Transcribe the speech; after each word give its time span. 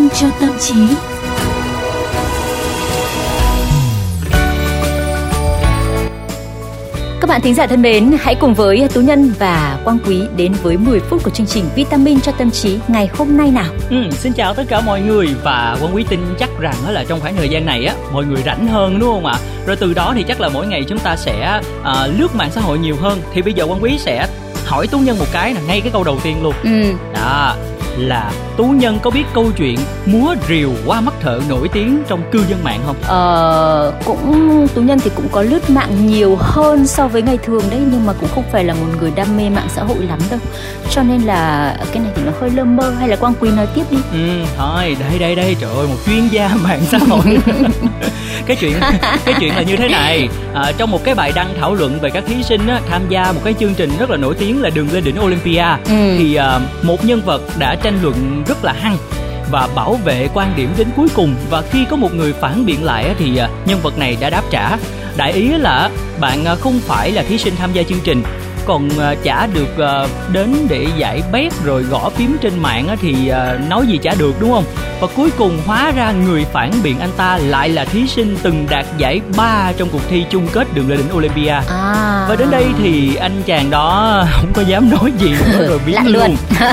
vitamin 0.00 0.08
cho 0.14 0.28
tâm 0.40 0.50
trí. 0.60 0.74
Các 7.20 7.28
bạn 7.28 7.40
thính 7.40 7.54
giả 7.54 7.66
thân 7.66 7.82
mến, 7.82 8.12
hãy 8.20 8.34
cùng 8.34 8.54
với 8.54 8.88
Tú 8.94 9.00
Nhân 9.00 9.32
và 9.38 9.80
Quang 9.84 9.98
Quý 10.06 10.22
đến 10.36 10.52
với 10.62 10.76
10 10.76 11.00
phút 11.00 11.24
của 11.24 11.30
chương 11.30 11.46
trình 11.46 11.64
Vitamin 11.74 12.20
cho 12.20 12.32
tâm 12.32 12.50
trí 12.50 12.78
ngày 12.88 13.08
hôm 13.12 13.36
nay 13.36 13.50
nào. 13.50 13.72
Ừ, 13.90 13.96
xin 14.10 14.32
chào 14.32 14.54
tất 14.54 14.64
cả 14.68 14.80
mọi 14.80 15.00
người 15.00 15.28
và 15.42 15.76
Quang 15.80 15.94
Quý 15.94 16.04
tin 16.08 16.20
chắc 16.38 16.50
rằng 16.60 16.74
là 16.88 17.04
trong 17.04 17.20
khoảng 17.20 17.36
thời 17.36 17.48
gian 17.48 17.66
này 17.66 17.86
á, 17.86 17.94
mọi 18.12 18.24
người 18.24 18.42
rảnh 18.46 18.66
hơn 18.66 18.98
đúng 18.98 19.10
không 19.12 19.26
ạ? 19.26 19.38
Rồi 19.66 19.76
từ 19.76 19.94
đó 19.94 20.12
thì 20.16 20.24
chắc 20.28 20.40
là 20.40 20.48
mỗi 20.48 20.66
ngày 20.66 20.84
chúng 20.88 20.98
ta 20.98 21.16
sẽ 21.16 21.60
uh, 21.80 22.18
lướt 22.18 22.34
mạng 22.34 22.50
xã 22.52 22.60
hội 22.60 22.78
nhiều 22.78 22.96
hơn. 23.00 23.20
Thì 23.32 23.42
bây 23.42 23.52
giờ 23.52 23.66
Quang 23.66 23.82
Quý 23.82 23.98
sẽ 23.98 24.28
hỏi 24.66 24.86
Tú 24.86 24.98
Nhân 24.98 25.18
một 25.18 25.26
cái 25.32 25.54
là 25.54 25.60
ngay 25.60 25.80
cái 25.80 25.90
câu 25.92 26.04
đầu 26.04 26.18
tiên 26.22 26.42
luôn. 26.42 26.54
Ừ. 26.62 26.92
Đó, 27.14 27.56
là 27.98 28.32
tú 28.56 28.64
nhân 28.64 28.98
có 29.02 29.10
biết 29.10 29.24
câu 29.34 29.46
chuyện 29.56 29.78
múa 30.06 30.34
rìu 30.48 30.70
qua 30.86 31.00
mắt 31.00 31.14
thợ 31.20 31.40
nổi 31.48 31.68
tiếng 31.72 32.02
trong 32.08 32.22
cư 32.32 32.44
dân 32.48 32.64
mạng 32.64 32.80
không? 32.86 32.96
Ờ 33.06 33.92
cũng 34.04 34.66
tú 34.74 34.82
nhân 34.82 34.98
thì 34.98 35.10
cũng 35.16 35.28
có 35.32 35.42
lướt 35.42 35.70
mạng 35.70 36.06
nhiều 36.06 36.36
hơn 36.40 36.86
so 36.86 37.08
với 37.08 37.22
ngày 37.22 37.38
thường 37.38 37.62
đấy 37.70 37.80
nhưng 37.92 38.06
mà 38.06 38.12
cũng 38.20 38.28
không 38.34 38.44
phải 38.52 38.64
là 38.64 38.74
một 38.74 38.86
người 39.00 39.10
đam 39.10 39.36
mê 39.36 39.48
mạng 39.48 39.68
xã 39.74 39.82
hội 39.82 39.98
lắm 40.08 40.18
đâu. 40.30 40.40
Cho 40.90 41.02
nên 41.02 41.20
là 41.22 41.76
cái 41.92 42.02
này 42.02 42.12
thì 42.16 42.22
nó 42.26 42.32
hơi 42.40 42.50
lơ 42.50 42.64
mơ 42.64 42.90
hay 42.98 43.08
là 43.08 43.16
quang 43.16 43.34
quý 43.40 43.50
nói 43.50 43.66
tiếp 43.74 43.84
đi. 43.90 43.98
Ừ 44.12 44.44
thôi 44.56 44.96
đây 45.00 45.18
đây 45.18 45.34
đây 45.34 45.56
trời 45.60 45.70
ơi 45.74 45.86
một 45.86 45.96
chuyên 46.06 46.28
gia 46.28 46.48
mạng 46.62 46.80
xã 46.90 46.98
hội 46.98 47.24
cái 48.46 48.56
chuyện 48.56 48.72
cái 49.24 49.34
chuyện 49.40 49.56
là 49.56 49.62
như 49.62 49.76
thế 49.76 49.88
này. 49.88 50.28
À, 50.54 50.72
trong 50.78 50.90
một 50.90 51.04
cái 51.04 51.14
bài 51.14 51.32
đăng 51.34 51.54
thảo 51.60 51.74
luận 51.74 51.98
về 52.00 52.10
các 52.10 52.24
thí 52.26 52.42
sinh 52.42 52.66
á, 52.66 52.80
tham 52.90 53.02
gia 53.08 53.32
một 53.32 53.40
cái 53.44 53.54
chương 53.60 53.74
trình 53.74 53.90
rất 53.98 54.10
là 54.10 54.16
nổi 54.16 54.34
tiếng 54.38 54.62
là 54.62 54.70
đường 54.70 54.92
lên 54.92 55.04
đỉnh 55.04 55.24
Olympia. 55.24 55.66
Ừ. 55.88 56.16
thì 56.18 56.34
à, 56.34 56.60
một 56.82 57.04
nhân 57.04 57.20
vật 57.24 57.42
đã 57.58 57.74
tranh 57.74 57.98
luận 58.02 58.44
rất 58.48 58.64
là 58.64 58.72
hăng 58.72 58.96
và 59.50 59.68
bảo 59.74 59.98
vệ 60.04 60.28
quan 60.34 60.52
điểm 60.56 60.70
đến 60.78 60.88
cuối 60.96 61.08
cùng. 61.14 61.34
Và 61.50 61.62
khi 61.70 61.84
có 61.90 61.96
một 61.96 62.14
người 62.14 62.32
phản 62.32 62.66
biện 62.66 62.84
lại 62.84 63.14
thì 63.18 63.36
à, 63.36 63.48
nhân 63.66 63.80
vật 63.82 63.98
này 63.98 64.16
đã 64.20 64.30
đáp 64.30 64.42
trả. 64.50 64.76
Đại 65.16 65.32
ý 65.32 65.48
là 65.48 65.90
bạn 66.20 66.44
không 66.60 66.80
phải 66.86 67.12
là 67.12 67.22
thí 67.22 67.38
sinh 67.38 67.56
tham 67.56 67.70
gia 67.72 67.82
chương 67.82 68.00
trình 68.04 68.22
còn 68.66 68.88
à, 68.98 69.14
chả 69.22 69.46
được 69.54 69.84
đến 70.32 70.66
để 70.68 70.86
giải 70.96 71.22
bét 71.32 71.52
rồi 71.64 71.82
gõ 71.82 72.08
phím 72.08 72.36
trên 72.40 72.52
mạng 72.62 72.96
thì 73.00 73.32
nói 73.68 73.86
gì 73.86 73.98
chả 74.02 74.14
được 74.18 74.34
đúng 74.40 74.52
không? 74.52 74.64
Và 75.00 75.06
cuối 75.16 75.30
cùng 75.38 75.60
hóa 75.66 75.92
ra 75.96 76.12
người 76.12 76.44
phản 76.52 76.70
biện 76.82 77.00
anh 77.00 77.10
ta 77.16 77.38
lại 77.38 77.68
là 77.68 77.84
thí 77.84 78.06
sinh 78.06 78.36
từng 78.42 78.66
đạt 78.70 78.86
giải 78.98 79.20
ba 79.36 79.72
trong 79.76 79.88
cuộc 79.88 80.00
thi 80.08 80.24
chung 80.30 80.48
kết 80.52 80.74
đường 80.74 80.88
lên 80.88 80.98
đỉnh 80.98 81.16
Olympia. 81.16 81.60
À. 81.68 82.26
và 82.28 82.36
đến 82.38 82.50
đây 82.50 82.66
thì 82.78 83.16
anh 83.16 83.42
chàng 83.46 83.70
đó 83.70 84.24
không 84.32 84.52
có 84.52 84.62
dám 84.62 84.90
nói 84.90 85.12
gì 85.18 85.30
nữa 85.52 85.68
rồi 85.68 85.78
biến 85.86 85.96
lặng 85.96 86.06
luôn. 86.08 86.36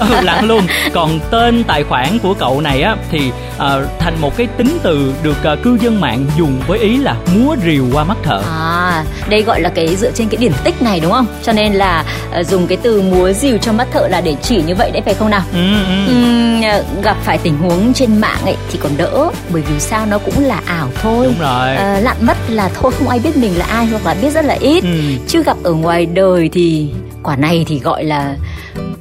ừ, 0.00 0.06
lặng 0.22 0.44
luôn. 0.44 0.66
Còn 0.94 1.20
tên 1.30 1.64
tài 1.64 1.84
khoản 1.84 2.18
của 2.18 2.34
cậu 2.34 2.60
này 2.60 2.82
á 2.82 2.96
thì 3.10 3.32
uh, 3.56 3.62
thành 3.98 4.20
một 4.20 4.36
cái 4.36 4.46
tính 4.46 4.78
từ 4.82 5.12
được 5.22 5.36
uh, 5.52 5.62
cư 5.62 5.78
dân 5.80 6.00
mạng 6.00 6.26
dùng 6.38 6.60
với 6.66 6.78
ý 6.78 6.96
là 6.96 7.16
múa 7.34 7.56
rìu 7.64 7.84
qua 7.92 8.04
mắt 8.04 8.16
thợ. 8.22 8.42
À 8.48 9.04
đây 9.28 9.42
gọi 9.42 9.60
là 9.60 9.68
cái 9.68 9.96
dựa 9.96 10.10
trên 10.10 10.28
cái 10.28 10.36
điển 10.36 10.52
tích 10.64 10.77
này 10.82 11.00
đúng 11.00 11.12
không? 11.12 11.26
Cho 11.42 11.52
nên 11.52 11.72
là 11.72 12.04
uh, 12.40 12.46
dùng 12.46 12.66
cái 12.66 12.78
từ 12.82 13.02
múa 13.02 13.32
rìu 13.32 13.58
cho 13.58 13.72
mắt 13.72 13.88
thợ 13.92 14.08
là 14.08 14.20
để 14.20 14.36
chỉ 14.42 14.62
như 14.62 14.74
vậy 14.74 14.90
đấy 14.90 15.02
phải 15.04 15.14
không 15.14 15.30
nào? 15.30 15.42
Ừ, 15.52 15.84
ừ. 15.86 16.12
Uhm, 16.12 17.02
gặp 17.02 17.16
phải 17.24 17.38
tình 17.38 17.58
huống 17.58 17.92
trên 17.94 18.20
mạng 18.20 18.40
ấy 18.44 18.56
thì 18.72 18.78
còn 18.82 18.92
đỡ 18.96 19.30
bởi 19.50 19.62
vì 19.62 19.80
sao? 19.80 20.06
Nó 20.06 20.18
cũng 20.18 20.44
là 20.44 20.60
ảo 20.66 20.88
thôi. 21.02 21.26
Đúng 21.26 21.38
rồi. 21.38 21.76
À, 21.76 22.00
lặn 22.00 22.16
mất 22.20 22.36
là 22.48 22.70
thôi 22.80 22.92
không 22.98 23.08
ai 23.08 23.18
biết 23.18 23.36
mình 23.36 23.58
là 23.58 23.64
ai 23.64 23.86
hoặc 23.86 24.06
là 24.06 24.14
biết 24.22 24.30
rất 24.30 24.44
là 24.44 24.56
ít. 24.60 24.84
Ừ. 24.84 24.98
chứ 25.28 25.42
gặp 25.42 25.56
ở 25.62 25.72
ngoài 25.72 26.06
đời 26.06 26.50
thì 26.52 26.88
quả 27.22 27.36
này 27.36 27.64
thì 27.68 27.78
gọi 27.78 28.04
là 28.04 28.34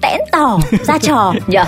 tẽn 0.07 0.21
tỏ 0.31 0.59
ra 0.85 0.97
trò. 0.97 1.33
Nhở 1.47 1.65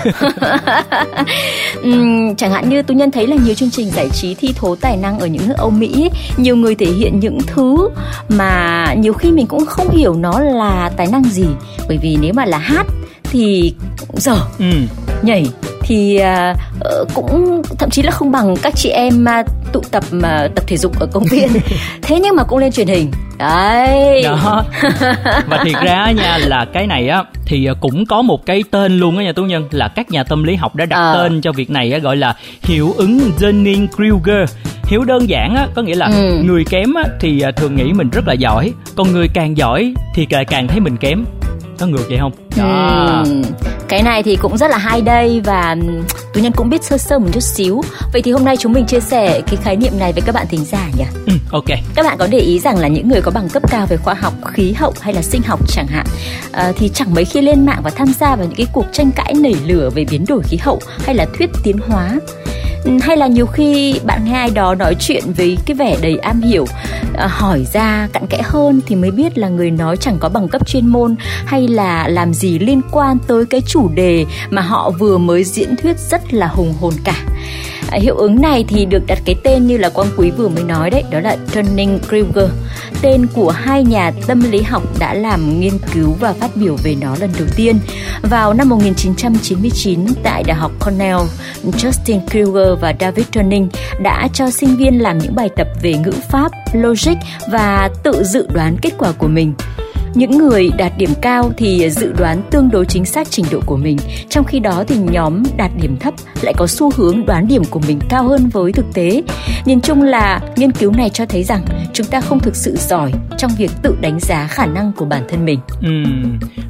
uhm, 1.80 2.34
chẳng 2.36 2.52
hạn 2.52 2.68
như 2.68 2.82
tôi 2.82 2.96
nhân 2.96 3.10
thấy 3.10 3.26
là 3.26 3.36
nhiều 3.44 3.54
chương 3.54 3.70
trình 3.70 3.90
giải 3.90 4.08
trí 4.12 4.34
thi 4.34 4.52
thố 4.56 4.76
tài 4.80 4.96
năng 4.96 5.18
ở 5.18 5.26
những 5.26 5.48
nước 5.48 5.54
Âu 5.56 5.70
Mỹ 5.70 6.02
ấy, 6.02 6.10
nhiều 6.36 6.56
người 6.56 6.74
thể 6.74 6.86
hiện 6.86 7.20
những 7.20 7.38
thứ 7.46 7.88
mà 8.28 8.86
nhiều 8.98 9.12
khi 9.12 9.32
mình 9.32 9.46
cũng 9.46 9.66
không 9.66 9.90
hiểu 9.90 10.14
nó 10.14 10.40
là 10.40 10.90
tài 10.96 11.06
năng 11.06 11.24
gì. 11.24 11.46
Bởi 11.88 11.98
vì 12.02 12.18
nếu 12.20 12.32
mà 12.32 12.44
là 12.44 12.58
hát 12.58 12.86
thì 13.22 13.74
dở 14.12 14.36
ừ. 14.58 14.64
nhảy 15.22 15.46
thì 15.82 16.20
uh, 16.22 17.08
cũng 17.14 17.62
thậm 17.78 17.90
chí 17.90 18.02
là 18.02 18.10
không 18.10 18.30
bằng 18.30 18.56
các 18.62 18.72
chị 18.76 18.88
em 18.88 19.26
uh, 19.40 19.46
tụ 19.72 19.80
tập 19.90 20.04
mà 20.10 20.44
uh, 20.46 20.54
tập 20.54 20.64
thể 20.66 20.76
dục 20.76 21.00
ở 21.00 21.06
công 21.06 21.24
viên 21.30 21.48
thế 22.02 22.20
nhưng 22.20 22.36
mà 22.36 22.44
cũng 22.44 22.58
lên 22.58 22.72
truyền 22.72 22.86
hình 22.86 23.10
đấy 23.38 24.22
đó 24.22 24.64
và 25.48 25.64
thiệt 25.64 25.74
ra 25.82 26.10
nha 26.10 26.38
là 26.38 26.66
cái 26.72 26.86
này 26.86 27.08
á 27.08 27.24
thì 27.44 27.68
cũng 27.80 28.06
có 28.06 28.22
một 28.22 28.46
cái 28.46 28.64
tên 28.70 28.98
luôn 28.98 29.18
á 29.18 29.24
nha 29.24 29.32
tú 29.32 29.42
nhân 29.42 29.68
là 29.70 29.88
các 29.88 30.10
nhà 30.10 30.24
tâm 30.24 30.42
lý 30.42 30.56
học 30.56 30.76
đã 30.76 30.86
đặt 30.86 30.96
à. 30.96 31.14
tên 31.14 31.40
cho 31.40 31.52
việc 31.52 31.70
này 31.70 31.92
á 31.92 31.98
gọi 31.98 32.16
là 32.16 32.34
hiệu 32.62 32.94
ứng 32.96 33.20
Dunning 33.38 33.88
Kruger 33.88 34.50
hiểu 34.84 35.04
đơn 35.04 35.28
giản 35.28 35.54
á 35.56 35.66
có 35.74 35.82
nghĩa 35.82 35.94
là 35.94 36.06
ừ. 36.06 36.42
người 36.44 36.64
kém 36.64 36.94
á 36.94 37.04
thì 37.20 37.42
thường 37.56 37.76
nghĩ 37.76 37.92
mình 37.92 38.10
rất 38.10 38.28
là 38.28 38.32
giỏi 38.32 38.72
còn 38.96 39.12
người 39.12 39.28
càng 39.34 39.56
giỏi 39.56 39.94
thì 40.14 40.26
càng 40.26 40.44
càng 40.46 40.68
thấy 40.68 40.80
mình 40.80 40.96
kém 40.96 41.24
có 41.78 41.86
ngược 41.86 42.08
vậy 42.08 42.18
không 42.18 42.32
đó. 42.56 43.22
Ừ. 43.24 43.42
cái 43.90 44.02
này 44.02 44.22
thì 44.22 44.36
cũng 44.36 44.56
rất 44.56 44.70
là 44.70 44.78
hay 44.78 45.00
đây 45.00 45.40
và 45.44 45.76
tú 46.34 46.40
nhân 46.40 46.52
cũng 46.56 46.70
biết 46.70 46.84
sơ 46.84 46.98
sơ 46.98 47.18
một 47.18 47.28
chút 47.32 47.40
xíu. 47.40 47.82
Vậy 48.12 48.22
thì 48.22 48.32
hôm 48.32 48.44
nay 48.44 48.56
chúng 48.56 48.72
mình 48.72 48.86
chia 48.86 49.00
sẻ 49.00 49.40
cái 49.46 49.56
khái 49.56 49.76
niệm 49.76 49.92
này 49.98 50.12
với 50.12 50.22
các 50.26 50.34
bạn 50.34 50.46
thính 50.50 50.64
giả 50.64 50.88
nhỉ? 50.98 51.04
Ừ, 51.26 51.32
ok. 51.50 51.64
Các 51.94 52.06
bạn 52.06 52.18
có 52.18 52.26
để 52.26 52.38
ý 52.38 52.58
rằng 52.58 52.78
là 52.78 52.88
những 52.88 53.08
người 53.08 53.20
có 53.20 53.30
bằng 53.30 53.48
cấp 53.48 53.62
cao 53.70 53.86
về 53.86 53.96
khoa 53.96 54.14
học 54.14 54.34
khí 54.46 54.72
hậu 54.72 54.94
hay 55.00 55.14
là 55.14 55.22
sinh 55.22 55.42
học 55.42 55.60
chẳng 55.68 55.86
hạn 55.86 56.06
à, 56.52 56.72
thì 56.76 56.90
chẳng 56.94 57.14
mấy 57.14 57.24
khi 57.24 57.40
lên 57.40 57.66
mạng 57.66 57.80
và 57.82 57.90
tham 57.90 58.08
gia 58.20 58.36
vào 58.36 58.46
những 58.46 58.56
cái 58.56 58.66
cuộc 58.72 58.86
tranh 58.92 59.10
cãi 59.12 59.34
nảy 59.34 59.54
lửa 59.66 59.90
về 59.94 60.04
biến 60.10 60.24
đổi 60.28 60.42
khí 60.42 60.56
hậu 60.56 60.80
hay 61.04 61.14
là 61.14 61.26
thuyết 61.38 61.50
tiến 61.64 61.78
hóa 61.78 62.18
Ừ, 62.84 62.90
hay 63.02 63.16
là 63.16 63.26
nhiều 63.26 63.46
khi 63.46 64.00
bạn 64.04 64.24
nghe 64.24 64.32
ai 64.32 64.50
đó 64.50 64.74
nói 64.74 64.96
chuyện 65.00 65.24
với 65.36 65.58
cái 65.66 65.74
vẻ 65.74 65.96
đầy 66.02 66.18
am 66.18 66.40
hiểu 66.40 66.66
à, 67.14 67.26
hỏi 67.26 67.66
ra 67.72 68.08
cặn 68.12 68.26
kẽ 68.26 68.40
hơn 68.44 68.80
thì 68.86 68.96
mới 68.96 69.10
biết 69.10 69.38
là 69.38 69.48
người 69.48 69.70
nói 69.70 69.96
chẳng 69.96 70.16
có 70.20 70.28
bằng 70.28 70.48
cấp 70.48 70.66
chuyên 70.66 70.86
môn 70.86 71.16
hay 71.44 71.68
là 71.68 72.08
làm 72.08 72.34
gì 72.34 72.58
liên 72.58 72.80
quan 72.90 73.18
tới 73.26 73.46
cái 73.46 73.60
chủ 73.66 73.90
đề 73.94 74.26
mà 74.50 74.62
họ 74.62 74.90
vừa 74.90 75.18
mới 75.18 75.44
diễn 75.44 75.76
thuyết 75.76 75.98
rất 75.98 76.34
là 76.34 76.46
hùng 76.46 76.74
hồn 76.80 76.92
cả. 77.04 77.16
À, 77.90 77.98
hiệu 77.98 78.16
ứng 78.16 78.40
này 78.40 78.64
thì 78.68 78.84
được 78.84 79.02
đặt 79.06 79.18
cái 79.24 79.34
tên 79.44 79.66
như 79.66 79.76
là 79.76 79.88
Quang 79.88 80.08
Quý 80.16 80.30
vừa 80.30 80.48
mới 80.48 80.64
nói 80.64 80.90
đấy, 80.90 81.04
đó 81.10 81.20
là 81.20 81.36
Turning 81.54 81.98
Kruger. 82.08 82.50
Tên 83.02 83.26
của 83.34 83.50
hai 83.50 83.84
nhà 83.84 84.12
tâm 84.26 84.40
lý 84.50 84.62
học 84.62 84.82
đã 84.98 85.14
làm 85.14 85.60
nghiên 85.60 85.78
cứu 85.92 86.16
và 86.20 86.32
phát 86.32 86.50
biểu 86.56 86.76
về 86.82 86.96
nó 87.00 87.16
lần 87.20 87.30
đầu 87.38 87.48
tiên. 87.56 87.78
Vào 88.22 88.54
năm 88.54 88.68
1999 88.68 90.06
tại 90.22 90.42
Đại 90.46 90.56
học 90.56 90.72
Cornell, 90.84 91.18
Justin 91.64 92.20
Kruger 92.30 92.80
và 92.80 92.94
David 93.00 93.26
Turning 93.32 93.68
đã 94.02 94.28
cho 94.34 94.50
sinh 94.50 94.76
viên 94.76 95.02
làm 95.02 95.18
những 95.18 95.34
bài 95.34 95.48
tập 95.56 95.68
về 95.82 95.94
ngữ 95.94 96.12
pháp, 96.30 96.52
logic 96.72 97.16
và 97.52 97.90
tự 98.02 98.24
dự 98.24 98.46
đoán 98.54 98.76
kết 98.82 98.92
quả 98.98 99.12
của 99.18 99.28
mình. 99.28 99.52
Những 100.14 100.38
người 100.38 100.70
đạt 100.78 100.92
điểm 100.98 101.10
cao 101.22 101.52
thì 101.56 101.90
dự 101.90 102.12
đoán 102.18 102.42
tương 102.50 102.70
đối 102.70 102.86
chính 102.86 103.04
xác 103.04 103.30
trình 103.30 103.46
độ 103.50 103.60
của 103.66 103.76
mình, 103.76 103.96
trong 104.28 104.44
khi 104.44 104.60
đó 104.60 104.84
thì 104.88 104.96
nhóm 104.96 105.42
đạt 105.56 105.70
điểm 105.82 105.96
thấp 106.00 106.14
lại 106.42 106.54
có 106.56 106.66
xu 106.66 106.90
hướng 106.96 107.26
đoán 107.26 107.48
điểm 107.48 107.62
của 107.70 107.80
mình 107.86 107.98
cao 108.08 108.28
hơn 108.28 108.48
với 108.52 108.72
thực 108.72 108.86
tế. 108.94 109.22
Nhìn 109.64 109.80
chung 109.80 110.02
là 110.02 110.40
nghiên 110.56 110.72
cứu 110.72 110.92
này 110.92 111.10
cho 111.10 111.26
thấy 111.26 111.42
rằng 111.42 111.64
chúng 111.92 112.06
ta 112.06 112.20
không 112.20 112.40
thực 112.40 112.56
sự 112.56 112.76
giỏi 112.76 113.12
trong 113.38 113.50
việc 113.58 113.70
tự 113.82 113.96
đánh 114.00 114.20
giá 114.20 114.46
khả 114.46 114.66
năng 114.66 114.92
của 114.92 115.04
bản 115.04 115.22
thân 115.28 115.44
mình. 115.44 115.58
Ừ. 115.82 116.04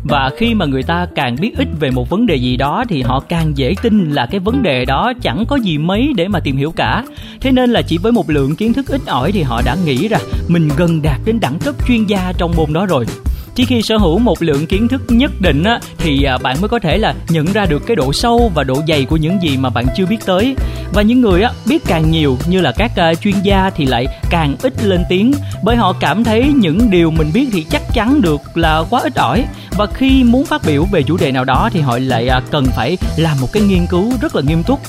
Và 0.04 0.30
khi 0.36 0.54
mà 0.54 0.66
người 0.66 0.82
ta 0.82 1.06
càng 1.14 1.36
biết 1.40 1.52
ít 1.58 1.68
về 1.80 1.90
một 1.90 2.10
vấn 2.10 2.26
đề 2.26 2.36
gì 2.36 2.56
đó 2.56 2.84
thì 2.88 3.02
họ 3.02 3.20
càng 3.20 3.52
dễ 3.58 3.74
tin 3.82 4.10
là 4.10 4.26
cái 4.30 4.40
vấn 4.40 4.62
đề 4.62 4.84
đó 4.84 5.12
chẳng 5.22 5.44
có 5.48 5.56
gì 5.56 5.78
mấy 5.78 6.12
để 6.16 6.28
mà 6.28 6.40
tìm 6.40 6.56
hiểu 6.56 6.72
cả. 6.76 7.04
Thế 7.40 7.50
nên 7.52 7.70
là 7.70 7.82
chỉ 7.82 7.98
với 7.98 8.12
một 8.12 8.30
lượng 8.30 8.56
kiến 8.56 8.72
thức 8.72 8.88
ít 8.88 9.00
ỏi 9.06 9.32
thì 9.32 9.42
họ 9.42 9.62
đã 9.64 9.76
nghĩ 9.84 10.08
ra 10.08 10.18
mình 10.48 10.68
gần 10.76 11.02
đạt 11.02 11.20
đến 11.24 11.40
đẳng 11.40 11.58
cấp 11.58 11.74
chuyên 11.88 12.04
gia 12.04 12.32
trong 12.38 12.52
môn 12.56 12.72
đó 12.72 12.86
rồi 12.86 13.06
chỉ 13.54 13.64
khi 13.64 13.82
sở 13.82 13.96
hữu 13.96 14.18
một 14.18 14.42
lượng 14.42 14.66
kiến 14.66 14.88
thức 14.88 15.02
nhất 15.08 15.30
định 15.40 15.64
á, 15.64 15.80
thì 15.98 16.22
à, 16.22 16.38
bạn 16.38 16.56
mới 16.60 16.68
có 16.68 16.78
thể 16.78 16.98
là 16.98 17.14
nhận 17.28 17.46
ra 17.52 17.66
được 17.66 17.86
cái 17.86 17.96
độ 17.96 18.12
sâu 18.12 18.52
và 18.54 18.64
độ 18.64 18.82
dày 18.88 19.04
của 19.04 19.16
những 19.16 19.42
gì 19.42 19.56
mà 19.56 19.70
bạn 19.70 19.86
chưa 19.96 20.06
biết 20.06 20.18
tới. 20.26 20.54
Và 20.92 21.02
những 21.02 21.20
người 21.20 21.42
á, 21.42 21.50
biết 21.66 21.82
càng 21.86 22.10
nhiều 22.10 22.38
như 22.48 22.60
là 22.60 22.72
các 22.72 22.96
à, 22.96 23.14
chuyên 23.14 23.34
gia 23.42 23.70
thì 23.70 23.86
lại 23.86 24.06
càng 24.30 24.56
ít 24.62 24.84
lên 24.84 25.02
tiếng 25.08 25.32
bởi 25.64 25.76
họ 25.76 25.94
cảm 26.00 26.24
thấy 26.24 26.52
những 26.56 26.90
điều 26.90 27.10
mình 27.10 27.30
biết 27.34 27.46
thì 27.52 27.62
chắc 27.70 27.82
chắn 27.94 28.20
được 28.20 28.40
là 28.54 28.84
quá 28.90 29.00
ít 29.00 29.14
ỏi. 29.14 29.44
Và 29.70 29.86
khi 29.86 30.24
muốn 30.24 30.46
phát 30.46 30.62
biểu 30.66 30.86
về 30.92 31.02
chủ 31.02 31.16
đề 31.16 31.32
nào 31.32 31.44
đó 31.44 31.70
thì 31.72 31.80
họ 31.80 31.98
lại 31.98 32.28
à, 32.28 32.40
cần 32.50 32.66
phải 32.76 32.96
làm 33.16 33.40
một 33.40 33.48
cái 33.52 33.62
nghiên 33.62 33.86
cứu 33.86 34.12
rất 34.20 34.36
là 34.36 34.42
nghiêm 34.42 34.62
túc 34.62 34.80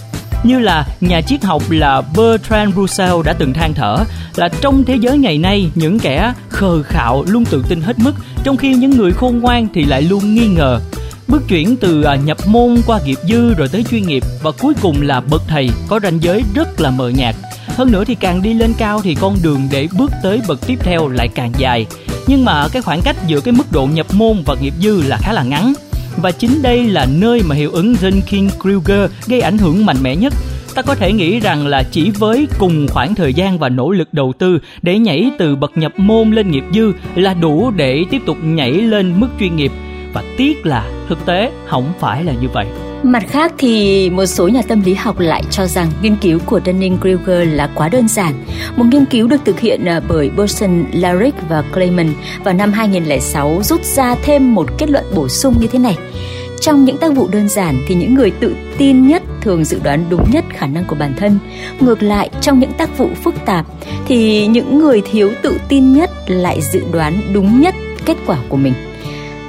như 0.43 0.59
là 0.59 0.85
nhà 1.01 1.21
triết 1.21 1.43
học 1.43 1.63
là 1.69 2.01
Bertrand 2.01 2.75
Russell 2.75 3.15
đã 3.25 3.33
từng 3.33 3.53
than 3.53 3.73
thở 3.73 3.97
là 4.35 4.49
trong 4.61 4.83
thế 4.83 4.95
giới 4.95 5.17
ngày 5.17 5.37
nay, 5.37 5.71
những 5.75 5.99
kẻ 5.99 6.33
khờ 6.49 6.83
khạo 6.83 7.23
luôn 7.27 7.45
tự 7.45 7.63
tin 7.69 7.81
hết 7.81 7.99
mức, 7.99 8.11
trong 8.43 8.57
khi 8.57 8.73
những 8.73 8.97
người 8.97 9.11
khôn 9.11 9.39
ngoan 9.39 9.67
thì 9.73 9.83
lại 9.83 10.01
luôn 10.01 10.35
nghi 10.35 10.47
ngờ. 10.47 10.79
Bước 11.27 11.47
chuyển 11.47 11.75
từ 11.77 12.03
à, 12.03 12.15
nhập 12.15 12.37
môn 12.45 12.81
qua 12.85 12.99
nghiệp 13.05 13.17
dư 13.29 13.53
rồi 13.53 13.67
tới 13.67 13.85
chuyên 13.91 14.07
nghiệp 14.07 14.23
và 14.43 14.51
cuối 14.51 14.73
cùng 14.81 15.01
là 15.01 15.19
bậc 15.19 15.41
thầy, 15.47 15.69
có 15.87 15.99
ranh 16.03 16.23
giới 16.23 16.43
rất 16.55 16.81
là 16.81 16.91
mờ 16.91 17.09
nhạt. 17.09 17.35
Hơn 17.67 17.91
nữa 17.91 18.03
thì 18.07 18.15
càng 18.15 18.41
đi 18.41 18.53
lên 18.53 18.73
cao 18.77 19.01
thì 19.01 19.15
con 19.15 19.37
đường 19.43 19.67
để 19.71 19.87
bước 19.97 20.11
tới 20.23 20.41
bậc 20.47 20.67
tiếp 20.67 20.79
theo 20.83 21.07
lại 21.07 21.27
càng 21.27 21.51
dài. 21.57 21.85
Nhưng 22.27 22.45
mà 22.45 22.67
cái 22.67 22.81
khoảng 22.81 23.01
cách 23.01 23.15
giữa 23.27 23.41
cái 23.41 23.51
mức 23.51 23.71
độ 23.71 23.85
nhập 23.85 24.05
môn 24.13 24.43
và 24.45 24.55
nghiệp 24.61 24.73
dư 24.81 25.01
là 25.01 25.17
khá 25.17 25.33
là 25.33 25.43
ngắn 25.43 25.73
và 26.17 26.31
chính 26.31 26.61
đây 26.61 26.83
là 26.83 27.07
nơi 27.19 27.41
mà 27.45 27.55
hiệu 27.55 27.71
ứng 27.71 27.95
Dunkin 27.95 28.49
Kruger 28.61 29.11
gây 29.27 29.41
ảnh 29.41 29.57
hưởng 29.57 29.85
mạnh 29.85 29.97
mẽ 30.01 30.15
nhất. 30.15 30.33
Ta 30.75 30.81
có 30.81 30.95
thể 30.95 31.13
nghĩ 31.13 31.39
rằng 31.39 31.67
là 31.67 31.83
chỉ 31.91 32.09
với 32.09 32.47
cùng 32.59 32.87
khoảng 32.87 33.15
thời 33.15 33.33
gian 33.33 33.59
và 33.59 33.69
nỗ 33.69 33.91
lực 33.91 34.13
đầu 34.13 34.33
tư 34.37 34.59
để 34.81 34.99
nhảy 34.99 35.31
từ 35.39 35.55
bậc 35.55 35.77
nhập 35.77 35.93
môn 35.97 36.31
lên 36.31 36.51
nghiệp 36.51 36.63
dư 36.73 36.91
là 37.15 37.33
đủ 37.33 37.71
để 37.71 38.05
tiếp 38.11 38.21
tục 38.25 38.37
nhảy 38.43 38.71
lên 38.71 39.19
mức 39.19 39.27
chuyên 39.39 39.55
nghiệp. 39.55 39.71
Và 40.13 40.23
tiếc 40.37 40.65
là 40.65 40.91
thực 41.09 41.25
tế 41.25 41.51
không 41.67 41.93
phải 41.99 42.23
là 42.23 42.33
như 42.41 42.47
vậy. 42.53 42.65
Mặt 43.03 43.23
khác 43.27 43.53
thì 43.57 44.09
một 44.09 44.25
số 44.25 44.47
nhà 44.47 44.61
tâm 44.67 44.81
lý 44.81 44.93
học 44.93 45.19
lại 45.19 45.43
cho 45.51 45.65
rằng 45.65 45.91
nghiên 46.01 46.15
cứu 46.15 46.39
của 46.45 46.59
Dunning-Kruger 46.65 47.55
là 47.55 47.69
quá 47.75 47.89
đơn 47.89 48.07
giản. 48.07 48.33
Một 48.75 48.85
nghiên 48.91 49.05
cứu 49.05 49.27
được 49.27 49.41
thực 49.45 49.59
hiện 49.59 49.85
à, 49.85 50.01
bởi 50.09 50.29
Burson, 50.29 50.83
Larick 50.93 51.37
và 51.49 51.63
Clayman 51.73 52.13
vào 52.43 52.53
năm 52.53 52.71
2006 52.73 53.61
rút 53.63 53.83
ra 53.83 54.15
thêm 54.23 54.55
một 54.55 54.67
kết 54.77 54.89
luận 54.89 55.05
bổ 55.15 55.27
sung 55.27 55.55
như 55.59 55.67
thế 55.67 55.79
này. 55.79 55.97
Trong 56.59 56.85
những 56.85 56.97
tác 56.97 57.13
vụ 57.13 57.27
đơn 57.27 57.49
giản 57.49 57.75
thì 57.87 57.95
những 57.95 58.13
người 58.13 58.31
tự 58.31 58.55
tin 58.77 59.07
nhất 59.07 59.23
thường 59.41 59.65
dự 59.65 59.79
đoán 59.83 60.05
đúng 60.09 60.31
nhất 60.31 60.45
khả 60.49 60.67
năng 60.67 60.85
của 60.85 60.95
bản 60.95 61.13
thân. 61.17 61.39
Ngược 61.79 62.03
lại, 62.03 62.29
trong 62.41 62.59
những 62.59 62.73
tác 62.73 62.97
vụ 62.97 63.09
phức 63.23 63.35
tạp 63.45 63.65
thì 64.07 64.47
những 64.47 64.79
người 64.79 65.01
thiếu 65.11 65.31
tự 65.41 65.59
tin 65.69 65.93
nhất 65.93 66.11
lại 66.27 66.61
dự 66.61 66.83
đoán 66.91 67.21
đúng 67.33 67.61
nhất 67.61 67.75
kết 68.05 68.15
quả 68.25 68.37
của 68.49 68.57
mình. 68.57 68.73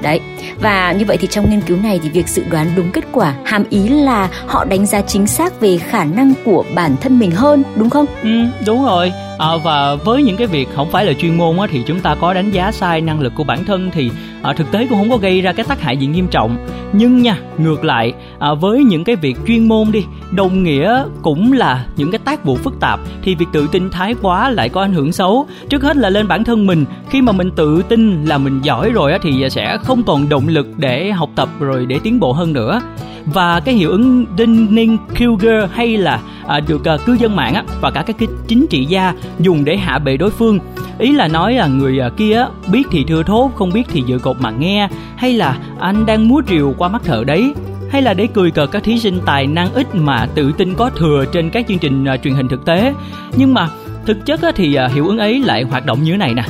Đấy, 0.02 0.20
và 0.60 0.92
như 0.92 1.04
vậy 1.04 1.16
thì 1.20 1.28
trong 1.30 1.50
nghiên 1.50 1.60
cứu 1.60 1.76
này 1.82 2.00
thì 2.02 2.08
việc 2.10 2.28
dự 2.28 2.42
đoán 2.50 2.66
đúng 2.76 2.90
kết 2.92 3.04
quả 3.12 3.34
hàm 3.44 3.64
ý 3.70 3.88
là 3.88 4.28
họ 4.46 4.64
đánh 4.64 4.86
giá 4.86 5.00
chính 5.00 5.26
xác 5.26 5.60
về 5.60 5.78
khả 5.78 6.04
năng 6.04 6.32
của 6.44 6.64
bản 6.74 6.96
thân 7.00 7.18
mình 7.18 7.30
hơn, 7.30 7.62
đúng 7.76 7.90
không? 7.90 8.06
Ừ, 8.22 8.30
đúng 8.66 8.84
rồi. 8.84 9.12
À, 9.42 9.56
và 9.56 9.94
với 9.94 10.22
những 10.22 10.36
cái 10.36 10.46
việc 10.46 10.68
không 10.74 10.90
phải 10.90 11.04
là 11.04 11.12
chuyên 11.12 11.38
môn 11.38 11.56
á, 11.56 11.66
thì 11.70 11.82
chúng 11.86 12.00
ta 12.00 12.14
có 12.14 12.34
đánh 12.34 12.50
giá 12.50 12.72
sai 12.72 13.00
năng 13.00 13.20
lực 13.20 13.32
của 13.36 13.44
bản 13.44 13.64
thân 13.64 13.90
thì 13.92 14.10
à, 14.42 14.52
thực 14.52 14.72
tế 14.72 14.86
cũng 14.86 14.98
không 14.98 15.10
có 15.10 15.16
gây 15.16 15.40
ra 15.40 15.52
cái 15.52 15.66
tác 15.68 15.80
hại 15.80 15.96
gì 15.96 16.06
nghiêm 16.06 16.28
trọng. 16.28 16.56
Nhưng 16.92 17.22
nha 17.22 17.36
ngược 17.58 17.84
lại 17.84 18.12
à, 18.38 18.54
với 18.54 18.84
những 18.84 19.04
cái 19.04 19.16
việc 19.16 19.36
chuyên 19.46 19.68
môn 19.68 19.92
đi 19.92 20.04
đồng 20.30 20.62
nghĩa 20.62 21.04
cũng 21.22 21.52
là 21.52 21.84
những 21.96 22.10
cái 22.10 22.18
tác 22.18 22.44
vụ 22.44 22.56
phức 22.56 22.80
tạp 22.80 23.00
thì 23.22 23.34
việc 23.34 23.46
tự 23.52 23.68
tin 23.72 23.90
thái 23.90 24.14
quá 24.22 24.50
lại 24.50 24.68
có 24.68 24.80
ảnh 24.82 24.92
hưởng 24.92 25.12
xấu. 25.12 25.46
Trước 25.68 25.82
hết 25.82 25.96
là 25.96 26.10
lên 26.10 26.28
bản 26.28 26.44
thân 26.44 26.66
mình 26.66 26.84
khi 27.10 27.22
mà 27.22 27.32
mình 27.32 27.50
tự 27.50 27.82
tin 27.82 28.24
là 28.24 28.38
mình 28.38 28.60
giỏi 28.62 28.90
rồi 28.90 29.12
á, 29.12 29.18
thì 29.22 29.50
sẽ 29.50 29.78
không 29.82 30.02
còn 30.02 30.28
động 30.28 30.48
lực 30.48 30.66
để 30.76 31.12
học 31.12 31.30
tập 31.34 31.48
rồi 31.60 31.86
để 31.86 31.98
tiến 32.02 32.20
bộ 32.20 32.32
hơn 32.32 32.52
nữa 32.52 32.80
và 33.26 33.60
cái 33.60 33.74
hiệu 33.74 33.90
ứng 33.90 34.26
Dunning 34.38 34.98
Kruger 35.16 35.70
hay 35.72 35.96
là 35.96 36.20
à, 36.46 36.60
được 36.60 36.88
à, 36.88 36.96
cư 37.06 37.12
dân 37.12 37.36
mạng 37.36 37.54
á, 37.54 37.64
và 37.80 37.90
cả 37.90 38.02
các 38.02 38.16
cái 38.18 38.28
chính 38.48 38.66
trị 38.70 38.84
gia 38.84 39.14
dùng 39.40 39.64
để 39.64 39.76
hạ 39.76 39.98
bệ 39.98 40.16
đối 40.16 40.30
phương. 40.30 40.58
Ý 40.98 41.12
là 41.12 41.28
nói 41.28 41.54
là 41.54 41.66
người 41.66 41.98
à, 41.98 42.10
kia 42.16 42.46
biết 42.72 42.82
thì 42.90 43.04
thưa 43.08 43.22
thốt 43.22 43.50
không 43.54 43.72
biết 43.72 43.82
thì 43.88 44.02
dự 44.06 44.18
cột 44.18 44.36
mà 44.40 44.50
nghe 44.50 44.88
hay 45.16 45.32
là 45.32 45.58
anh 45.80 46.06
đang 46.06 46.28
múa 46.28 46.42
rìu 46.48 46.74
qua 46.78 46.88
mắt 46.88 47.04
thợ 47.04 47.24
đấy 47.24 47.54
hay 47.90 48.02
là 48.02 48.14
để 48.14 48.28
cười 48.34 48.50
cợt 48.50 48.70
các 48.72 48.82
thí 48.82 48.98
sinh 48.98 49.20
tài 49.26 49.46
năng 49.46 49.72
ít 49.72 49.94
mà 49.94 50.26
tự 50.34 50.52
tin 50.52 50.74
có 50.74 50.90
thừa 50.90 51.24
trên 51.32 51.50
các 51.50 51.66
chương 51.68 51.78
trình 51.78 52.04
à, 52.04 52.16
truyền 52.16 52.34
hình 52.34 52.48
thực 52.48 52.64
tế. 52.64 52.94
Nhưng 53.36 53.54
mà 53.54 53.68
thực 54.06 54.26
chất 54.26 54.40
thì 54.56 54.74
à, 54.74 54.88
hiệu 54.94 55.08
ứng 55.08 55.18
ấy 55.18 55.42
lại 55.44 55.62
hoạt 55.62 55.86
động 55.86 56.02
như 56.02 56.12
thế 56.12 56.18
này 56.18 56.34
nè 56.34 56.44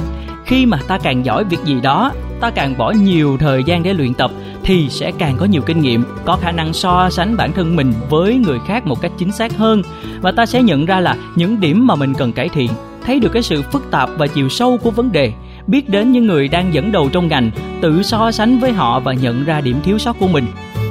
khi 0.44 0.66
mà 0.66 0.78
ta 0.88 0.98
càng 0.98 1.24
giỏi 1.24 1.44
việc 1.44 1.64
gì 1.64 1.80
đó, 1.82 2.12
ta 2.40 2.50
càng 2.50 2.78
bỏ 2.78 2.90
nhiều 2.90 3.36
thời 3.40 3.64
gian 3.64 3.82
để 3.82 3.94
luyện 3.94 4.14
tập, 4.14 4.30
thì 4.62 4.88
sẽ 4.88 5.12
càng 5.18 5.36
có 5.36 5.46
nhiều 5.46 5.62
kinh 5.62 5.80
nghiệm, 5.80 6.04
có 6.24 6.36
khả 6.36 6.52
năng 6.52 6.72
so 6.72 7.10
sánh 7.10 7.36
bản 7.36 7.52
thân 7.52 7.76
mình 7.76 7.92
với 8.10 8.34
người 8.34 8.58
khác 8.66 8.86
một 8.86 9.00
cách 9.00 9.12
chính 9.18 9.32
xác 9.32 9.56
hơn. 9.56 9.82
Và 10.20 10.32
ta 10.32 10.46
sẽ 10.46 10.62
nhận 10.62 10.86
ra 10.86 11.00
là 11.00 11.16
những 11.34 11.60
điểm 11.60 11.86
mà 11.86 11.94
mình 11.94 12.14
cần 12.14 12.32
cải 12.32 12.48
thiện, 12.48 12.70
thấy 13.06 13.20
được 13.20 13.32
cái 13.32 13.42
sự 13.42 13.62
phức 13.62 13.90
tạp 13.90 14.10
và 14.18 14.26
chiều 14.26 14.48
sâu 14.48 14.78
của 14.82 14.90
vấn 14.90 15.12
đề, 15.12 15.32
biết 15.66 15.88
đến 15.88 16.12
những 16.12 16.26
người 16.26 16.48
đang 16.48 16.74
dẫn 16.74 16.92
đầu 16.92 17.08
trong 17.12 17.28
ngành, 17.28 17.50
tự 17.80 18.02
so 18.02 18.30
sánh 18.30 18.58
với 18.58 18.72
họ 18.72 19.00
và 19.00 19.12
nhận 19.12 19.44
ra 19.44 19.60
điểm 19.60 19.76
thiếu 19.84 19.98
sót 19.98 20.16
của 20.18 20.28
mình 20.28 20.44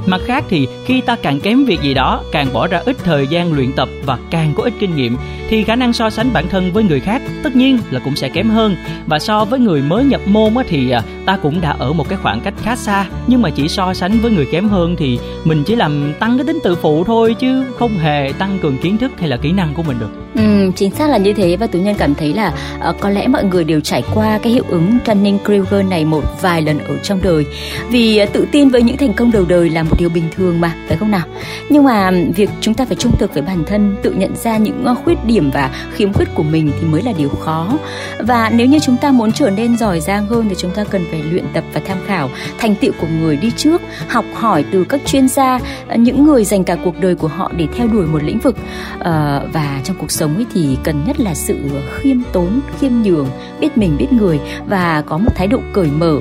mặt 0.05 0.21
khác 0.25 0.43
thì 0.49 0.67
khi 0.85 1.01
ta 1.01 1.15
càng 1.15 1.39
kém 1.39 1.65
việc 1.65 1.81
gì 1.81 1.93
đó 1.93 2.23
càng 2.31 2.47
bỏ 2.53 2.67
ra 2.67 2.81
ít 2.85 2.97
thời 3.03 3.27
gian 3.27 3.53
luyện 3.53 3.71
tập 3.71 3.89
và 4.05 4.17
càng 4.29 4.53
có 4.55 4.63
ít 4.63 4.73
kinh 4.79 4.95
nghiệm 4.95 5.17
thì 5.49 5.63
khả 5.63 5.75
năng 5.75 5.93
so 5.93 6.09
sánh 6.09 6.33
bản 6.33 6.47
thân 6.49 6.71
với 6.73 6.83
người 6.83 6.99
khác 6.99 7.21
tất 7.43 7.55
nhiên 7.55 7.77
là 7.91 7.99
cũng 7.99 8.15
sẽ 8.15 8.29
kém 8.29 8.49
hơn. 8.49 8.75
Và 9.07 9.19
so 9.19 9.45
với 9.45 9.59
người 9.59 9.81
mới 9.81 10.03
nhập 10.03 10.21
môn 10.25 10.53
thì 10.69 10.91
à, 10.91 11.01
ta 11.25 11.37
cũng 11.37 11.61
đã 11.61 11.75
ở 11.79 11.93
một 11.93 12.09
cái 12.09 12.19
khoảng 12.21 12.41
cách 12.41 12.53
khá 12.63 12.75
xa. 12.75 13.05
Nhưng 13.27 13.41
mà 13.41 13.49
chỉ 13.49 13.67
so 13.67 13.93
sánh 13.93 14.19
với 14.19 14.31
người 14.31 14.45
kém 14.45 14.69
hơn 14.69 14.95
thì 14.95 15.19
mình 15.43 15.63
chỉ 15.63 15.75
làm 15.75 16.13
tăng 16.19 16.37
cái 16.37 16.45
tính 16.45 16.59
tự 16.63 16.75
phụ 16.75 17.03
thôi 17.03 17.35
chứ 17.39 17.63
không 17.79 17.97
hề 17.97 18.33
tăng 18.37 18.59
cường 18.61 18.77
kiến 18.77 18.97
thức 18.97 19.11
hay 19.19 19.29
là 19.29 19.37
kỹ 19.37 19.51
năng 19.51 19.73
của 19.73 19.83
mình 19.83 19.99
được. 19.99 20.09
Ừ, 20.35 20.71
chính 20.75 20.91
xác 20.91 21.09
là 21.09 21.17
như 21.17 21.33
thế. 21.33 21.55
Và 21.55 21.67
tự 21.67 21.79
nhân 21.79 21.95
cảm 21.99 22.15
thấy 22.15 22.33
là 22.33 22.53
uh, 22.89 22.95
có 22.99 23.09
lẽ 23.09 23.27
mọi 23.27 23.43
người 23.43 23.63
đều 23.63 23.79
trải 23.79 24.03
qua 24.13 24.39
cái 24.43 24.53
hiệu 24.53 24.63
ứng 24.69 24.97
Dunning 25.07 25.37
Kruger 25.45 25.85
này 25.89 26.05
một 26.05 26.41
vài 26.41 26.61
lần 26.61 26.79
ở 26.79 26.97
trong 27.03 27.19
đời. 27.23 27.45
Vì 27.89 28.23
uh, 28.23 28.33
tự 28.33 28.47
tin 28.51 28.69
với 28.69 28.81
những 28.81 28.97
thành 28.97 29.13
công 29.13 29.31
đầu 29.31 29.45
đời 29.47 29.69
là 29.69 29.83
một 29.83 29.90
điều 29.97 30.09
bình 30.09 30.23
thường 30.35 30.61
mà, 30.61 30.75
phải 30.87 30.97
không 30.97 31.11
nào? 31.11 31.27
Nhưng 31.69 31.83
mà 31.83 32.11
việc 32.35 32.49
chúng 32.61 32.73
ta 32.73 32.85
phải 32.85 32.95
trung 32.95 33.17
thực 33.19 33.33
với 33.33 33.43
bản 33.43 33.63
thân, 33.67 33.95
tự 34.01 34.11
nhận 34.11 34.35
ra 34.35 34.57
những 34.57 34.85
ờ, 34.85 34.95
khuyết 35.03 35.25
điểm 35.25 35.51
và 35.53 35.71
khiếm 35.93 36.13
khuyết 36.13 36.27
của 36.35 36.43
mình 36.43 36.71
thì 36.79 36.87
mới 36.87 37.01
là 37.01 37.11
điều 37.17 37.29
khó. 37.29 37.67
Và 38.19 38.49
nếu 38.49 38.67
như 38.67 38.79
chúng 38.79 38.97
ta 38.97 39.11
muốn 39.11 39.31
trở 39.31 39.49
nên 39.49 39.77
giỏi 39.77 39.99
giang 39.99 40.27
hơn 40.27 40.45
thì 40.49 40.55
chúng 40.57 40.71
ta 40.71 40.83
cần 40.83 41.05
phải 41.11 41.23
luyện 41.23 41.45
tập 41.53 41.63
và 41.73 41.81
tham 41.85 41.97
khảo 42.07 42.29
thành 42.57 42.75
tựu 42.75 42.91
của 43.01 43.07
người 43.19 43.37
đi 43.37 43.51
trước, 43.57 43.81
học 44.07 44.25
hỏi 44.33 44.65
từ 44.71 44.83
các 44.83 45.01
chuyên 45.05 45.27
gia 45.27 45.59
ờ, 45.87 45.95
những 45.95 46.23
người 46.23 46.43
dành 46.43 46.63
cả 46.63 46.75
cuộc 46.83 46.99
đời 46.99 47.15
của 47.15 47.27
họ 47.27 47.51
để 47.57 47.67
theo 47.75 47.87
đuổi 47.87 48.05
một 48.05 48.23
lĩnh 48.23 48.39
vực. 48.39 48.57
Ờ, 48.99 49.47
và 49.53 49.81
trong 49.83 49.95
cuộc 49.99 50.11
sống 50.11 50.35
ấy 50.35 50.45
thì 50.53 50.77
cần 50.83 51.03
nhất 51.07 51.19
là 51.19 51.33
sự 51.33 51.59
khiêm 51.91 52.17
tốn, 52.31 52.59
khiêm 52.79 52.91
nhường, 53.03 53.27
biết 53.59 53.77
mình, 53.77 53.97
biết 53.97 54.13
người 54.13 54.39
và 54.67 55.03
có 55.05 55.17
một 55.17 55.31
thái 55.35 55.47
độ 55.47 55.59
cởi 55.73 55.87
mở 55.87 56.19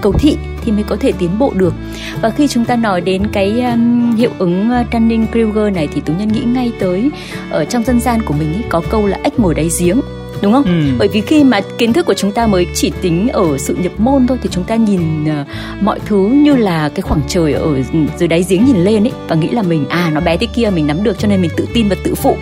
cầu 0.00 0.12
thị 0.12 0.36
thì 0.64 0.72
mới 0.72 0.82
có 0.82 0.96
thể 1.00 1.12
tiến 1.12 1.38
bộ 1.38 1.52
được. 1.54 1.74
Và 2.22 2.30
khi 2.30 2.48
chúng 2.48 2.64
ta 2.64 2.76
nói 2.76 2.99
đến 3.00 3.26
cái 3.32 3.60
um, 3.60 4.16
hiệu 4.16 4.30
ứng 4.38 4.70
uh, 4.80 4.86
Dunning 4.92 5.26
Kruger 5.32 5.74
này 5.74 5.88
thì 5.94 6.00
tú 6.00 6.12
nhân 6.18 6.28
nghĩ 6.28 6.40
ngay 6.40 6.72
tới 6.80 7.10
ở 7.50 7.64
trong 7.64 7.84
dân 7.84 8.00
gian 8.00 8.22
của 8.22 8.34
mình 8.38 8.52
ấy, 8.52 8.64
có 8.68 8.82
câu 8.90 9.06
là 9.06 9.18
ếch 9.24 9.40
ngồi 9.40 9.54
đáy 9.54 9.68
giếng 9.80 10.00
đúng 10.42 10.52
không? 10.52 10.64
Ừ. 10.64 10.96
Bởi 10.98 11.08
vì 11.08 11.20
khi 11.20 11.44
mà 11.44 11.60
kiến 11.78 11.92
thức 11.92 12.06
của 12.06 12.14
chúng 12.14 12.32
ta 12.32 12.46
mới 12.46 12.66
chỉ 12.74 12.92
tính 13.00 13.28
ở 13.28 13.58
sự 13.58 13.74
nhập 13.74 13.92
môn 13.98 14.26
thôi 14.26 14.38
thì 14.42 14.48
chúng 14.52 14.64
ta 14.64 14.76
nhìn 14.76 15.24
uh, 15.24 15.46
mọi 15.80 16.00
thứ 16.06 16.28
như 16.28 16.56
là 16.56 16.88
cái 16.88 17.02
khoảng 17.02 17.20
trời 17.28 17.52
ở 17.52 17.82
dưới 18.18 18.28
đáy 18.28 18.44
giếng 18.48 18.64
nhìn 18.64 18.76
lên 18.76 19.04
ấy 19.04 19.12
và 19.28 19.36
nghĩ 19.36 19.48
là 19.48 19.62
mình 19.62 19.84
à 19.88 20.10
nó 20.14 20.20
bé 20.20 20.36
thế 20.36 20.46
kia 20.46 20.70
mình 20.74 20.86
nắm 20.86 21.02
được 21.02 21.18
cho 21.18 21.28
nên 21.28 21.42
mình 21.42 21.50
tự 21.56 21.66
tin 21.74 21.88
và 21.88 21.96
tự 22.04 22.14
phụ 22.14 22.36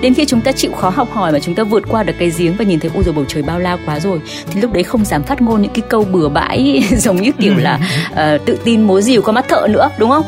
đến 0.00 0.14
khi 0.14 0.24
chúng 0.24 0.40
ta 0.40 0.52
chịu 0.52 0.72
khó 0.72 0.88
học 0.88 1.08
hỏi 1.12 1.32
và 1.32 1.38
chúng 1.38 1.54
ta 1.54 1.62
vượt 1.62 1.82
qua 1.88 2.02
được 2.02 2.12
cái 2.18 2.32
giếng 2.38 2.56
và 2.56 2.64
nhìn 2.64 2.80
thấy 2.80 2.90
ôi 2.94 3.04
rồi 3.04 3.14
bầu 3.14 3.24
trời 3.28 3.42
bao 3.42 3.58
la 3.58 3.78
quá 3.86 4.00
rồi 4.00 4.20
thì 4.50 4.60
lúc 4.60 4.72
đấy 4.72 4.82
không 4.82 5.04
dám 5.04 5.22
phát 5.22 5.42
ngôn 5.42 5.62
những 5.62 5.72
cái 5.72 5.82
câu 5.88 6.04
bừa 6.04 6.28
bãi 6.28 6.82
giống 6.96 7.16
như 7.16 7.32
kiểu 7.32 7.54
là 7.56 7.80
uh, 8.10 8.46
tự 8.46 8.58
tin 8.64 8.82
múa 8.82 9.00
rìu 9.00 9.22
qua 9.22 9.32
mắt 9.32 9.48
thợ 9.48 9.66
nữa 9.70 9.90
đúng 9.98 10.10
không? 10.10 10.24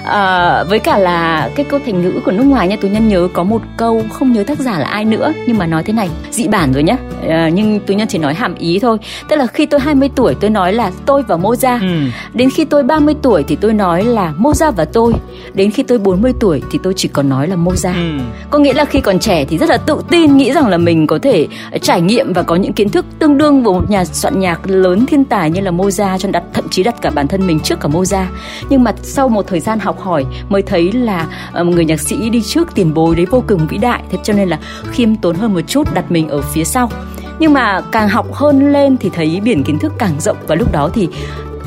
Uh, 0.00 0.68
với 0.68 0.78
cả 0.78 0.98
là 0.98 1.50
cái 1.54 1.64
câu 1.64 1.80
thành 1.86 2.02
ngữ 2.02 2.20
của 2.24 2.32
nước 2.32 2.44
ngoài 2.44 2.68
nha 2.68 2.76
tôi 2.80 2.90
nhân 2.90 3.08
nhớ 3.08 3.28
có 3.32 3.44
một 3.44 3.62
câu 3.76 4.02
không 4.12 4.32
nhớ 4.32 4.44
tác 4.44 4.58
giả 4.58 4.78
là 4.78 4.86
ai 4.86 5.04
nữa 5.04 5.32
nhưng 5.46 5.58
mà 5.58 5.66
nói 5.66 5.82
thế 5.82 5.92
này 5.92 6.08
dị 6.30 6.48
bản 6.48 6.72
rồi 6.72 6.82
nhá. 6.82 6.96
Uh, 7.22 7.52
nhưng 7.52 7.80
tôi 7.86 7.96
nhân 7.96 8.08
chỉ 8.08 8.18
nói 8.18 8.34
hàm 8.34 8.54
ý 8.54 8.78
thôi. 8.78 8.98
Tức 9.28 9.36
là 9.36 9.46
khi 9.46 9.66
tôi 9.66 9.80
20 9.80 10.10
tuổi 10.14 10.34
tôi 10.40 10.50
nói 10.50 10.72
là 10.72 10.90
tôi 11.06 11.22
và 11.22 11.36
Moza. 11.36 11.80
Ừ. 11.80 12.10
đến 12.34 12.48
khi 12.54 12.64
tôi 12.64 12.82
30 12.82 13.14
tuổi 13.22 13.44
thì 13.48 13.56
tôi 13.56 13.72
nói 13.72 14.04
là 14.04 14.32
Moza 14.38 14.72
và 14.72 14.84
tôi. 14.84 15.12
Đến 15.54 15.70
khi 15.70 15.82
tôi 15.82 15.98
40 15.98 16.32
tuổi 16.40 16.62
thì 16.72 16.78
tôi 16.82 16.94
chỉ 16.96 17.08
còn 17.08 17.28
nói 17.28 17.48
là 17.48 17.56
Moza. 17.56 17.94
Ừ. 17.94 18.24
có 18.50 18.58
nghĩa 18.58 18.72
là 18.72 18.84
khi 18.84 19.00
còn 19.02 19.18
trẻ 19.18 19.44
thì 19.44 19.58
rất 19.58 19.68
là 19.68 19.76
tự 19.76 20.02
tin, 20.10 20.36
nghĩ 20.36 20.52
rằng 20.52 20.68
là 20.68 20.76
mình 20.76 21.06
có 21.06 21.18
thể 21.22 21.48
trải 21.82 22.00
nghiệm 22.00 22.32
và 22.32 22.42
có 22.42 22.56
những 22.56 22.72
kiến 22.72 22.90
thức 22.90 23.06
tương 23.18 23.38
đương 23.38 23.62
với 23.62 23.74
một 23.74 23.90
nhà 23.90 24.04
soạn 24.04 24.40
nhạc 24.40 24.60
lớn 24.64 25.06
thiên 25.06 25.24
tài 25.24 25.50
như 25.50 25.60
là 25.60 25.70
Mozart, 25.70 26.18
cho 26.18 26.28
đặt, 26.32 26.42
thậm 26.54 26.68
chí 26.68 26.82
đặt 26.82 26.94
cả 27.02 27.10
bản 27.10 27.28
thân 27.28 27.46
mình 27.46 27.60
trước 27.60 27.80
cả 27.80 27.88
Mozart. 27.88 28.26
Nhưng 28.68 28.84
mà 28.84 28.92
sau 29.02 29.28
một 29.28 29.46
thời 29.46 29.60
gian 29.60 29.78
học 29.78 30.00
hỏi 30.00 30.26
mới 30.48 30.62
thấy 30.62 30.92
là 30.92 31.26
một 31.54 31.72
người 31.74 31.84
nhạc 31.84 32.00
sĩ 32.00 32.30
đi 32.30 32.42
trước 32.42 32.74
tiền 32.74 32.94
bối 32.94 33.16
đấy 33.16 33.26
vô 33.30 33.44
cùng 33.48 33.66
vĩ 33.66 33.78
đại, 33.78 34.02
thế 34.10 34.18
cho 34.22 34.32
nên 34.32 34.48
là 34.48 34.58
khiêm 34.90 35.16
tốn 35.16 35.36
hơn 35.36 35.54
một 35.54 35.60
chút, 35.66 35.94
đặt 35.94 36.10
mình 36.10 36.28
ở 36.28 36.42
phía 36.42 36.64
sau. 36.64 36.90
Nhưng 37.38 37.52
mà 37.52 37.80
càng 37.92 38.08
học 38.08 38.32
hơn 38.32 38.72
lên 38.72 38.96
thì 38.96 39.10
thấy 39.14 39.40
biển 39.44 39.64
kiến 39.64 39.78
thức 39.78 39.92
càng 39.98 40.20
rộng. 40.20 40.36
Và 40.46 40.54
lúc 40.54 40.72
đó 40.72 40.90
thì 40.94 41.08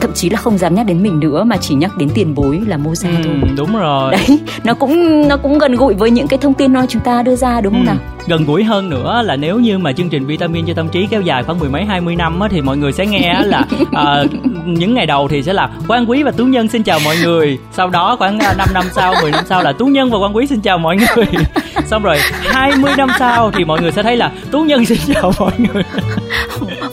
thậm 0.05 0.13
chí 0.13 0.29
là 0.29 0.38
không 0.38 0.57
dám 0.57 0.75
nhắc 0.75 0.85
đến 0.85 1.03
mình 1.03 1.19
nữa 1.19 1.43
mà 1.43 1.57
chỉ 1.57 1.75
nhắc 1.75 1.97
đến 1.97 2.09
tiền 2.13 2.35
bối 2.35 2.62
là 2.67 2.77
Moza 2.77 3.09
ừ, 3.17 3.24
thôi. 3.24 3.51
đúng 3.57 3.77
rồi. 3.77 4.12
Đấy 4.12 4.39
nó 4.63 4.74
cũng 4.74 5.27
nó 5.27 5.38
cũng 5.38 5.57
gần 5.57 5.75
gũi 5.75 5.93
với 5.93 6.12
những 6.12 6.27
cái 6.27 6.39
thông 6.39 6.53
tin 6.53 6.74
nó 6.74 6.85
chúng 6.89 7.01
ta 7.01 7.24
đưa 7.24 7.35
ra 7.35 7.62
đúng 7.62 7.74
không 7.74 7.81
ừ. 7.81 7.85
nào? 7.85 7.97
gần 8.27 8.45
gũi 8.45 8.63
hơn 8.63 8.89
nữa 8.89 9.21
là 9.25 9.35
nếu 9.35 9.59
như 9.59 9.77
mà 9.77 9.93
chương 9.93 10.09
trình 10.09 10.25
vitamin 10.25 10.65
cho 10.65 10.74
tâm 10.74 10.89
trí 10.89 11.07
kéo 11.07 11.21
dài 11.21 11.43
khoảng 11.43 11.59
mười 11.59 11.69
mấy 11.69 11.85
hai 11.85 12.01
mươi 12.01 12.15
năm 12.15 12.39
á, 12.39 12.47
thì 12.51 12.62
mọi 12.62 12.77
người 12.77 12.91
sẽ 12.91 13.05
nghe 13.05 13.41
là 13.43 13.65
uh, 13.81 14.31
những 14.65 14.93
ngày 14.93 15.05
đầu 15.05 15.27
thì 15.27 15.43
sẽ 15.43 15.53
là 15.53 15.69
quan 15.88 16.09
quý 16.09 16.24
và 16.24 16.31
tú 16.31 16.45
nhân 16.45 16.67
xin 16.67 16.83
chào 16.83 17.00
mọi 17.05 17.15
người. 17.24 17.59
Sau 17.71 17.89
đó 17.89 18.15
khoảng 18.19 18.38
5 18.38 18.67
năm 18.74 18.85
sau 18.91 19.13
10 19.21 19.31
năm 19.31 19.43
sau 19.50 19.63
là 19.63 19.71
tú 19.71 19.85
nhân 19.85 20.12
và 20.12 20.17
quan 20.17 20.35
quý 20.35 20.47
xin 20.47 20.62
chào 20.62 20.77
mọi 20.77 20.97
người. 20.97 21.25
Xong 21.85 22.03
rồi 22.03 22.17
20 22.43 22.91
năm 22.97 23.09
sau 23.19 23.51
thì 23.51 23.65
mọi 23.65 23.81
người 23.81 23.91
sẽ 23.91 24.03
thấy 24.03 24.17
là 24.17 24.31
tú 24.51 24.62
nhân 24.62 24.85
xin 24.85 24.97
chào 25.13 25.33
mọi 25.39 25.51
người 25.57 25.83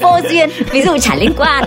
vô 0.02 0.18
duyên 0.30 0.50
ví 0.70 0.82
dụ 0.82 0.98
chả 0.98 1.14
liên 1.14 1.32
quan. 1.36 1.64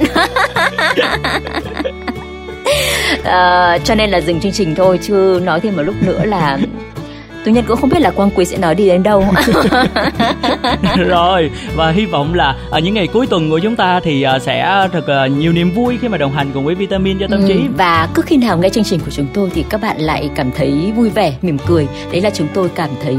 Uh, 3.19 3.83
cho 3.85 3.95
nên 3.95 4.09
là 4.09 4.21
dừng 4.21 4.39
chương 4.39 4.51
trình 4.51 4.75
thôi 4.75 4.99
chứ 5.01 5.41
nói 5.43 5.59
thêm 5.59 5.75
một 5.75 5.81
lúc 5.81 5.95
nữa 6.01 6.21
là 6.25 6.57
Tú 7.45 7.51
Nhân 7.51 7.65
cũng 7.67 7.77
không 7.77 7.89
biết 7.89 7.99
là 7.99 8.11
Quang 8.11 8.29
Quý 8.35 8.45
sẽ 8.45 8.57
nói 8.57 8.75
đi 8.75 8.87
đến 8.87 9.03
đâu. 9.03 9.25
rồi 10.97 11.51
và 11.75 11.91
hy 11.91 12.05
vọng 12.05 12.33
là 12.33 12.55
ở 12.69 12.79
những 12.79 12.93
ngày 12.93 13.07
cuối 13.07 13.27
tuần 13.27 13.49
của 13.49 13.59
chúng 13.59 13.75
ta 13.75 13.99
thì 13.99 14.25
uh, 14.35 14.41
sẽ 14.41 14.87
thật 14.93 15.05
uh, 15.25 15.31
nhiều 15.37 15.51
niềm 15.53 15.71
vui 15.71 15.97
khi 16.01 16.07
mà 16.07 16.17
đồng 16.17 16.31
hành 16.31 16.51
cùng 16.53 16.65
với 16.65 16.75
vitamin 16.75 17.19
cho 17.19 17.27
tâm 17.31 17.41
ừ, 17.41 17.47
trí. 17.47 17.67
Và 17.77 18.09
cứ 18.13 18.21
khi 18.21 18.37
nào 18.37 18.57
nghe 18.57 18.69
chương 18.69 18.83
trình 18.83 18.99
của 18.99 19.11
chúng 19.11 19.27
tôi 19.33 19.49
thì 19.55 19.65
các 19.69 19.81
bạn 19.81 19.97
lại 19.97 20.29
cảm 20.35 20.51
thấy 20.51 20.93
vui 20.95 21.09
vẻ, 21.09 21.33
mỉm 21.41 21.57
cười. 21.67 21.87
Đấy 22.11 22.21
là 22.21 22.29
chúng 22.29 22.47
tôi 22.53 22.69
cảm 22.75 22.89
thấy 23.03 23.17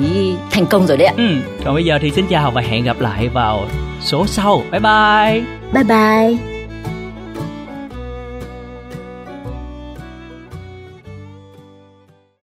thành 0.51 0.67
công 0.67 0.87
rồi 0.87 0.97
đấy 0.97 1.07
ạ. 1.07 1.15
Ừ. 1.17 1.29
Còn 1.65 1.75
bây 1.75 1.85
giờ 1.85 1.99
thì 2.03 2.11
xin 2.11 2.27
chào 2.27 2.51
và 2.51 2.63
hẹn 2.63 2.85
gặp 2.85 3.01
lại 3.01 3.29
vào 3.29 3.67
số 4.01 4.27
sau. 4.27 4.63
Bye 4.71 4.81
bye. 4.81 5.43
Bye 5.73 5.85
bye. 5.85 6.56